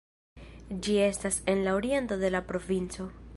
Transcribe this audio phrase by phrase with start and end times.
[0.87, 3.07] Ĝi estas en la oriento de la provinco.